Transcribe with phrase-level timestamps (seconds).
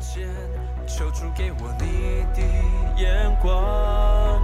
[0.00, 0.26] 间，
[0.86, 2.40] 求主给我你的
[2.96, 4.40] 眼光，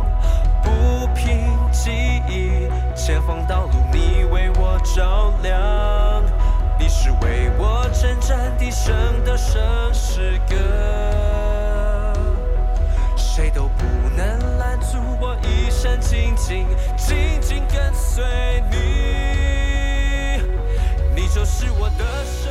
[0.63, 1.91] 不凭记
[2.29, 6.23] 忆，前方道路你为我照亮，
[6.79, 8.95] 你是为我征战的胜
[9.25, 9.59] 的胜
[9.95, 10.55] 诗歌，
[13.17, 13.85] 谁都不
[14.15, 16.67] 能拦阻我一生紧紧
[16.99, 18.23] 紧紧跟随
[18.71, 18.77] 你，
[21.15, 22.46] 你就是我的神。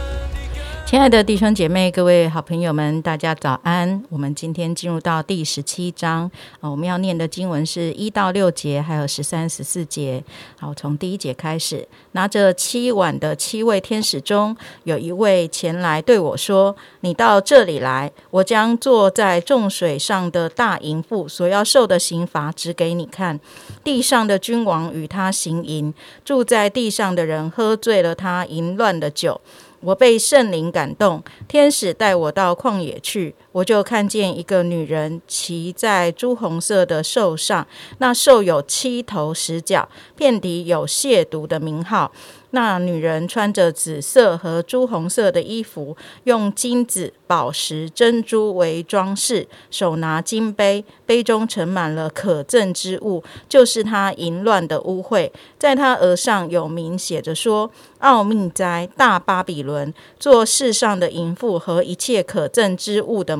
[0.96, 4.02] 亲爱的弟兄姐妹、各位好朋友们，大家早安！
[4.10, 6.32] 我们今天进入到第十七章
[6.62, 10.24] 啊，我们要念的经文是一到六节，还有十三、十四节。
[10.58, 16.74] 好，从第一节开始，拿着七碗的七位天使中，有一位前来对我说
[17.04, 23.38] ：“你到这里来，我将坐在众水上的大淫妇所要受的刑罚指给你看。
[23.84, 25.94] 地上的君王与他行淫，
[26.24, 29.42] 住在地上的人喝醉了他淫乱的酒。”
[29.86, 37.66] 我被圣灵感动，天使带我到旷野去，我就看见一个女人骑在朱红色的兽上，
[38.00, 42.12] 那兽有七头十角，遍体有亵渎的名号。
[42.52, 55.30] 那女人穿着紫色和朱红色的衣服，用金子、宝石、珍珠为装饰，手拿金杯，杯中盛满了可憎之物，就是她淫乱的污秽。
[55.60, 63.36] 在她额上有名写着说：“奥秘哉，大巴比伦，做世上的淫妇和一切可憎之物的”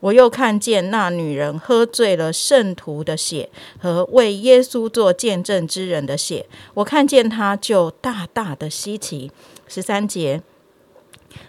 [0.00, 9.30] 我又看见那女人喝醉了圣徒的血和为耶稣做见证之人的血，我看见她就大大的稀奇。
[9.66, 10.42] 十三节。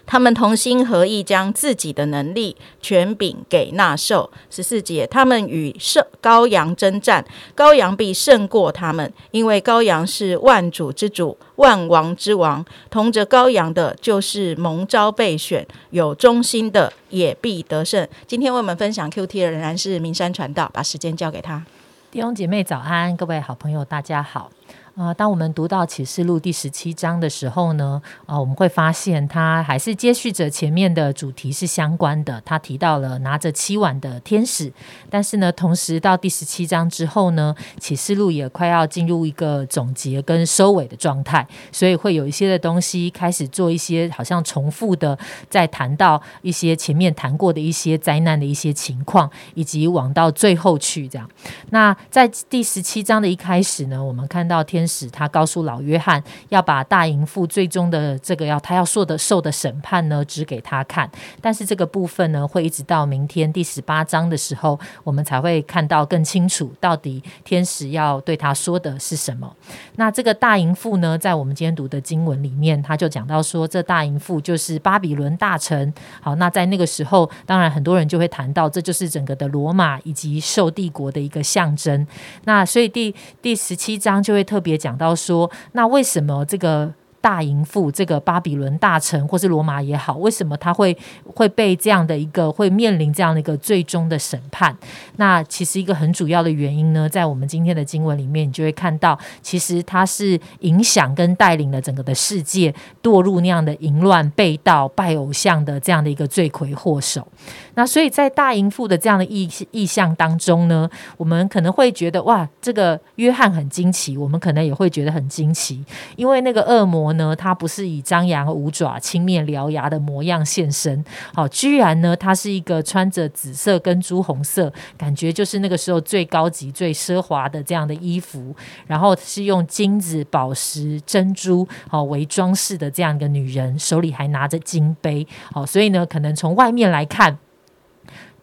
[0.04, 4.30] 他们同心合意，将自己的能力、权柄给那兽。
[4.50, 7.24] 十四节，他们与圣羔羊征战，
[7.56, 12.64] 羔羊必胜过他们，因为羔羊是万主之主、万王之王。
[12.90, 18.06] 同着羔羊的，就是蒙召备选、有忠心的，也必得胜。
[18.26, 21.64] 今天为我们分享 Q T 的仍然是明山传道，把时间交给他。
[22.10, 24.50] 弟兄姐妹早安，各位好朋友大家好。
[24.96, 32.40] 啊，当我们读到启示录第十七章的时候呢，啊，我们会发现它还是接续着前面的主题是相关的。
[32.46, 34.72] 他提到了拿着七碗的天使，
[35.10, 45.18] 但是呢，同时到第十七章之后呢，启示录也快要进入一个总结跟收尾的状态，所以会有一些的东西开始做一些好像重复的，
[45.50, 51.28] 在谈到一些前面谈过的一些灾难的一些情况，以及往到最后去这样。
[51.68, 54.85] 那在第十七章的一开始呢，我们看到天。
[54.86, 61.10] 使他告诉老约翰要把大淫妇最终的这个要他要受的受的审判呢指给他看，
[61.40, 69.52] 但是这个部分呢会一直到明天第十八章的时候，我们才会看到更清楚到底天使要对他说的是什么。
[69.96, 75.92] 那这个大淫妇呢，在我们今天读的经文里面，他就讲到说，这大淫妇就是巴比伦大臣。
[76.20, 82.06] 好，那在那个时候，当然很多人就会谈到，这就是整个的罗马以及受帝国的一个象征。
[82.44, 84.75] 那所以第第十七章就会特别。
[84.76, 86.92] 讲到说，那为什么这个？
[87.20, 94.76] 大淫妇，这个巴比伦大臣，或是罗马也好，为什么他会会被这样的一个会面临这样的一个最终的审判？
[95.16, 102.72] 那其实一个很主要的原因呢，在我们今天的经文里面，你就会看到，其实他是影响跟带领了整个的世界
[103.02, 107.26] 堕入那样的淫乱、被盗、拜偶像的这样的一个罪魁祸首。
[107.74, 115.84] 那所以在大淫妇的这样的意意象当中呢，我们可能会觉得哇，这个约翰很惊奇，我们可能也会觉得很惊奇，
[116.14, 117.05] 因为那个恶魔。
[117.14, 128.54] 呢，他不是以张扬五爪、青面獠牙的模样现身，好，居然呢，她是一个穿着紫色跟朱红色，感觉就是那个时候最高级、最奢华的这样的衣服，
[128.86, 137.38] 然后是用金子、宝石、珍珠好为装饰的这样一个女人，手里还拿着金杯，好，所以呢，可能从外面来看。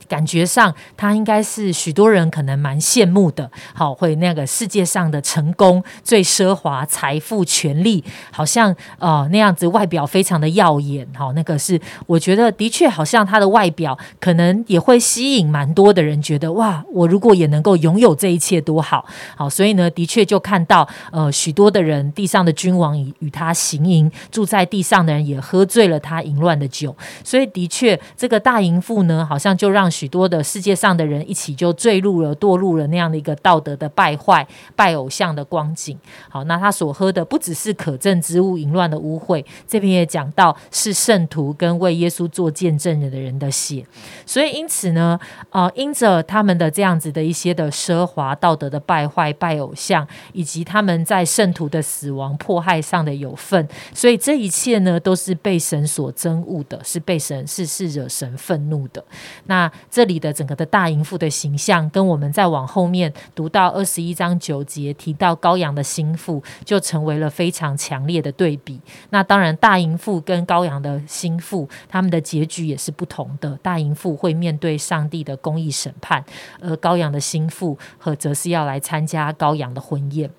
[0.07, 3.49] 感觉上，他应该是许多人可能蛮羡慕的。
[3.73, 11.07] 好，会那个世界上的成功、最奢华、财富、权力，好像呃那样子，外表非常的耀眼。
[11.15, 19.05] 好，那个是我觉得的确好像他的外表可能也会吸引蛮多的人，觉得哇，我如果也能够拥有这一切多好。
[19.35, 26.95] 好，所以呢，的确就看到呃许多的人，地上的君王与与他行淫，住在地上的人也喝醉了他淫乱的酒。
[27.23, 29.92] 所以的确，这个大淫妇呢，好像就让。
[29.93, 34.45] 许多的世界上的人一起就坠入了、堕入了那样的一个道德的败坏、
[34.75, 35.95] 拜偶像的光景。
[36.27, 43.85] 好，那他所喝的不只是可憎之物、淫乱的污秽，这边也讲到是圣徒跟为耶稣做见证人的人的血。
[44.25, 45.19] 所以因此呢，
[45.51, 59.03] 呃，因着他们的这样子的一些的奢华、道德的败坏、拜偶像，以及他们在圣徒的死亡、迫害上的有份，所以这一切呢，都是被神所憎恶的，是被神是是惹神愤怒的。
[59.45, 68.79] 那这里的整个的大淫妇的形象，跟我们再往后面读到二十一章九节提到羔羊的心腹，就成为了非常强烈的对比。
[69.09, 73.57] 那当然，大淫妇跟羔羊的心腹，他们的结局也是不同的。
[73.61, 76.23] 大淫妇会面对上帝的公义审判，
[76.59, 80.29] 而羔羊的心腹和则是要来参加羔羊的婚宴。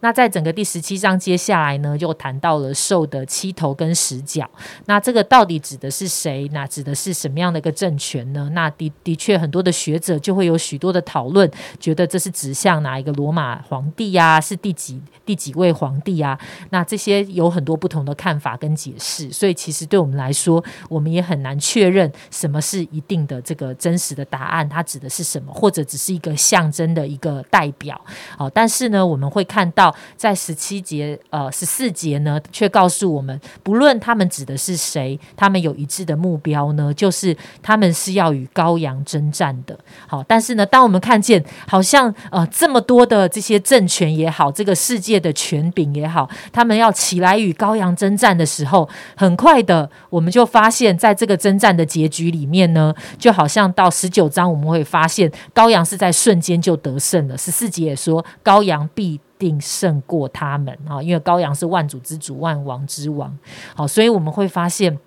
[0.00, 4.48] 那在整个第十七章接下来呢，就谈到了兽的七头跟十角。
[4.84, 6.46] 那这个到底指的是谁？
[6.52, 8.50] 那指的是什么样的一个政权呢？
[8.52, 11.50] 那的的确，很多的学者就会有许多的讨论，
[11.80, 14.38] 觉得这是指向哪一个罗马皇帝呀？
[14.38, 16.38] 是第几第几位皇帝啊？
[16.68, 19.32] 那这些有很多不同的看法跟解释。
[19.32, 27.98] 所以其实对我们来说，我们也很难确认什么是一定的这个真实的答案，它指的是什么，或者只是一个象征的一个代表。
[28.36, 29.42] 好，但是呢，我们会。
[29.54, 39.78] 看到在十七节呃十四节呢，却告诉我们，不论他们指的是谁，他们有一致的目标呢，就是他们是要与羔羊征战的。
[40.08, 57.38] 好，但是呢，当我们看见好像呃这么多的这些政权也好，这个世界的权柄也好，他们要起来与羔羊征战的时候，很快的我们就发现，在这个征战的结局里面呢，就好像到十九章我们会发现，羔羊是在瞬间就得胜了。
[57.38, 59.20] 十四节也说，羔羊必。
[59.38, 61.02] 定胜过他们啊！
[61.02, 63.36] 因为羔羊是万主之主、万王之王，
[63.74, 64.98] 好，所以我们会发现，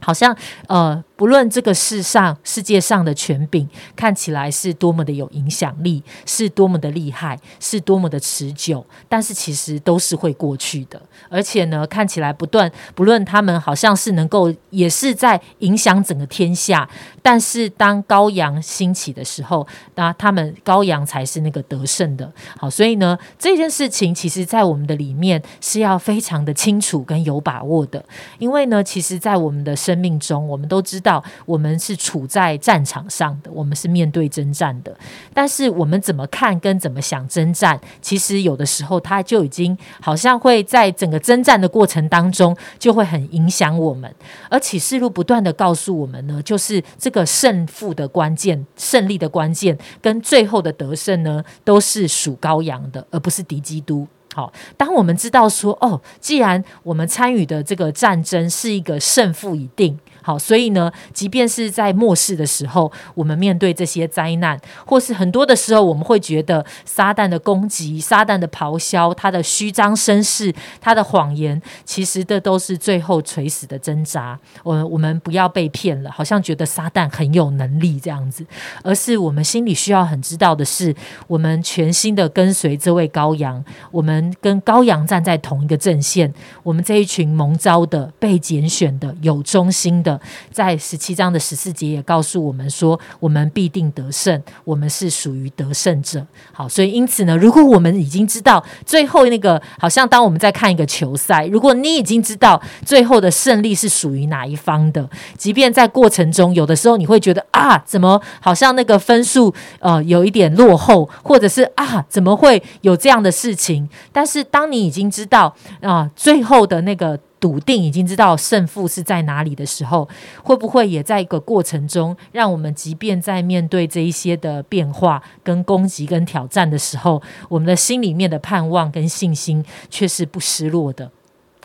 [0.00, 0.36] 好像
[0.68, 1.02] 呃。
[1.16, 11.00] 不论这个世上、世界上的权柄看起来是多么的有影响力，是多么的厉害，是多么的持久，但是其实都是会过去的。
[11.28, 16.90] 而且呢，看起来不断，不论他们好像是能够，也是在影响整个天下。
[17.22, 19.64] 但是当羔羊兴起的时候，
[19.94, 22.30] 那他们羔羊才是那个得胜的。
[22.58, 28.04] 好，所以呢，这件事情其实在我们的里面是要非常的清楚跟有把握的。
[28.40, 31.04] 因为呢，其实，在我们的生命中，我们都知。
[31.04, 34.96] 道我们是处在战场上的，我们是面对征战的。
[35.34, 44.10] 但是我们怎么看跟怎么想征战，其实有的时候它就已经好像会在整个征战的过程当中，就会很影响我们。
[44.48, 54.06] 而启示录不断的告诉我们呢，就是这个胜负的关键、胜利的关键跟最后的得胜呢，都是属羔羊的，而不是敌基督。
[54.34, 59.96] 好，当我们知道说，哦，既然我们参与的这个战争是一个胜负已定。
[60.26, 70.50] 好，所以呢，即便是在末世的时候，我们面对这些灾难，或是很多的时候，我们会觉得撒旦的攻击、撒旦的咆哮、他的虚张声势、
[70.80, 74.38] 他的谎言，其实这都是最后垂死的挣扎。
[74.62, 78.46] 我们我们不要被骗了，好像觉得撒旦很有能力这样子，
[78.82, 80.94] 而是我们心里需要很知道的是，
[81.26, 86.32] 我们全心的跟随这位羔羊，我们跟羔羊站在同一个阵线，
[86.62, 90.13] 我们这一群蒙召的、被拣选的、有忠心的。
[90.50, 96.26] 在十七章的十四节也告诉我们说，我们必定得胜，我们是属于得胜者。
[96.52, 113.88] 好，所以因此呢，如果我们已经知道最后那个，好像当我们在看一个球赛，如果你已经知道最后的胜利是属于哪一方的，即便在过程中有的时候你会觉得啊，怎么好像那个分数呃有一点落后，或者是啊怎么会有这样的事情？
[114.12, 117.18] 但是当你已经知道啊最后的那个。
[117.44, 120.08] 笃定已经知道胜负是在哪里的时候，
[120.42, 127.20] 会不会也在一个过程中，让我们即便在面对这一些的变化、跟攻击、跟挑战的时候，
[127.50, 131.10] 我们的心里面的盼望跟信心却是不失落的，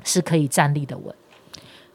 [0.03, 1.15] 是可以站立的稳。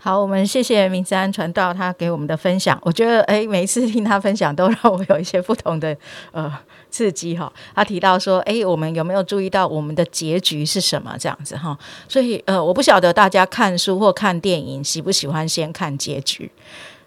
[0.05, 2.79] 好，我们谢谢明山传道他给我们的分享。
[2.83, 5.97] 我觉得，哎，每一次听他分享，都让我有一些不同的
[6.31, 6.53] 呃
[6.91, 7.51] 刺激哈。
[7.75, 11.75] 他提到说，哎，我们有没有注意到我们的结局是什么这样子哈？
[12.07, 16.51] 所以，呃，我不晓得大家看书或看电影喜不喜欢先看结局。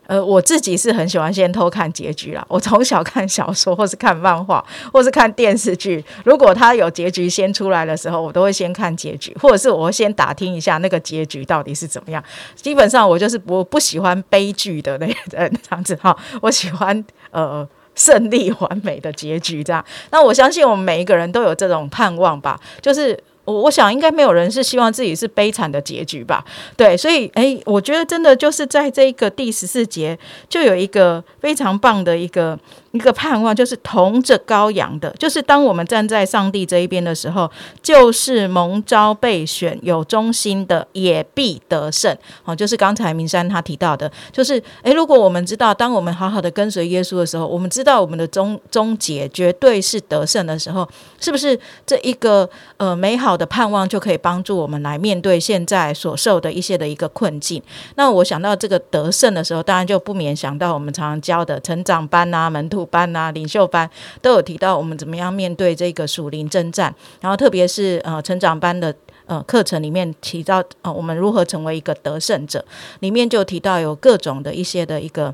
[0.07, 2.43] 呃，我自己是很喜欢先偷看结局啦。
[2.47, 12.23] 我从小看小说，或是看漫画，或是看电视剧，如果它有结局先出来的时候，我都会先看结局，或者是我先打听一下那个结局到底是怎么样。
[12.55, 15.15] 基本上我就是不不喜欢悲剧的那人
[15.61, 19.83] 这样子哈，我喜欢呃胜利完美的结局这样。
[20.11, 23.21] 那我相信我们每一个人都有这种盼望吧，就是。
[23.47, 26.45] 我我想应该没有人是希望自己是悲惨的结局吧？
[26.75, 32.59] 对，所以哎，我觉得真的就是在这个第十四节就有一个非常棒的一个。
[32.97, 37.49] 一个盼望就是同着羔羊的，就是当我们站在上帝这一边的时候，
[37.83, 42.17] 就是蒙召备选有忠心的也必得胜。
[42.43, 50.89] 哦，就是刚才明山他提到的，就是诶，如果我们知道，当我们好好的跟随耶稣的时候，我们知道我们的终终结绝对是得胜的时候，
[51.19, 57.61] 是不是这一个呃美好的盼望就可以帮助我们来面对现在所受的一些的一个困境？
[57.93, 62.86] 那我想到这个得胜的时候，当然就不免想到我们常常教的成长班啊，门徒。
[62.87, 63.89] 班啊，领袖班
[64.21, 68.93] 都有提到我们怎么样面对这个属灵征战，然后特别是呃成长班的
[69.25, 72.63] 呃课程里面提到呃我们如何成为一个得胜者，
[73.01, 75.33] 里面就提到有各种的一些的一个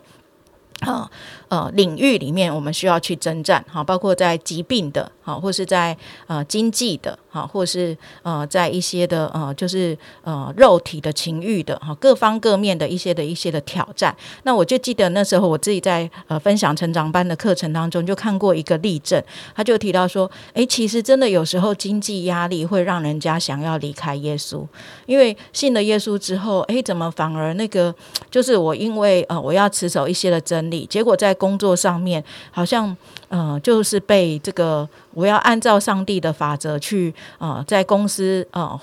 [0.86, 1.10] 啊。
[1.50, 14.16] 呃，领域里面我们需要去征战，哈，包括在疾病的，哈，或是在呃经济的，哈，或是呃在一些的呃就是呃肉体的情欲的，哈，各方各面的一些的一些的挑战。
[14.42, 19.22] 那我就记得那时候我自己在呃分享成长班的课程当中，就看过一个例证，
[19.54, 24.66] 他就提到说，诶，其实真的有时候经济压力会让人家想要离开耶稣，
[25.06, 27.94] 因为信了耶稣之后，诶，怎么反而那个
[28.32, 32.96] 就是我因为呃我要持守一些的真理，结果在工作上面好像，
[33.30, 38.80] 呃，就是被这个我要按照上帝的法则去，呃，在公司，呃。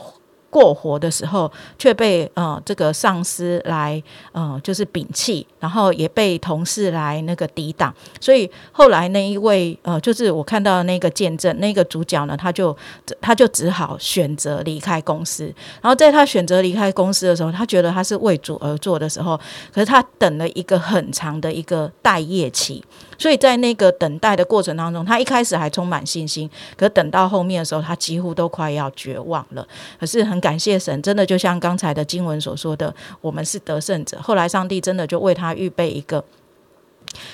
[0.51, 4.03] 过活的时候，却被呃这个上司来
[4.33, 12.77] 呃就是摒弃，然后也被同事来那个抵挡，所以后来那一位呃就是我看到那个见证那个主角呢，他就
[13.21, 15.45] 他就只好选择离开公司。
[15.81, 19.39] 然后在他选择离开公司的时候，他觉得他是为主而做的时候，
[19.73, 22.85] 可是他等了一个很长的一个待业期。
[23.21, 29.69] 所以在那个等待的过程当中，他一开始还充满信心，可等到后面的时候，他几乎都快要绝望了。
[30.01, 34.19] 可是很感谢神，真的就像刚才的经文所说的，我们是得胜者。
[34.23, 36.25] 后来上帝真的就为他预备一个。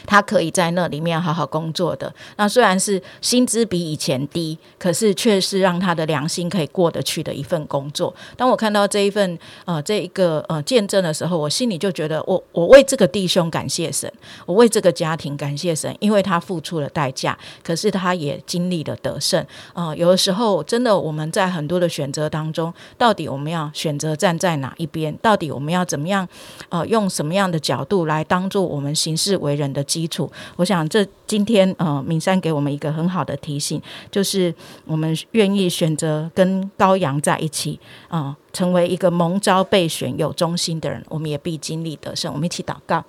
[0.06, 2.12] 他可以在那里面好好工作的。
[2.36, 8.14] 那虽然是薪资比以前低，可是却是让他的良心可以过得去的一份工作。
[8.36, 14.10] 当我看到这一份呃这一个呃见证的时候，我心里就觉得，我我为这个弟兄感谢神，
[14.46, 19.44] 我为这个家庭感谢神，因为他付出了代价，可是他也经历了得胜。
[19.74, 25.14] 呃，有的时候真的我们在很多的选择当中，到底我们要选择站在哪一边？
[25.20, 26.26] 到底我们要怎么样？
[26.70, 29.65] 呃，用什么样的角度来当做我们行事为人？
[29.72, 33.80] 的基础，我想这今天呃，敏山给我们一个很好的提醒，
[34.10, 34.54] 就是
[34.84, 42.32] 我们愿意选择跟羔羊在一起啊，成为一个蒙召备选有忠心的人，我们也必经历得胜。
[42.32, 43.04] 我们一起祷告。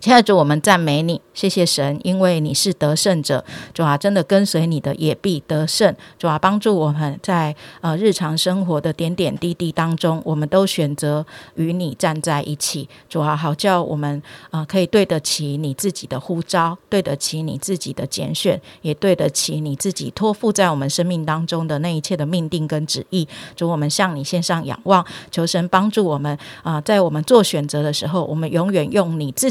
[0.00, 3.44] 亲爱的主，我们赞美你，谢谢神，因为你是得胜者。
[3.72, 5.94] 主啊，真的跟随你的也必得胜。
[6.18, 12.88] 主啊，帮助我们在呃日常生活的点点滴滴当中，我们都选择与你站在一起。
[13.08, 23.26] 主啊，好叫我们啊可以对得起你自己的呼召，对得起你自己的拣选，也对得起你自己托付在我们生命当中的那一切的命定跟旨意。
[23.54, 29.50] 主，我们向你献上仰望，求神帮助我们啊，在我们做选择的时候，我们永远用你自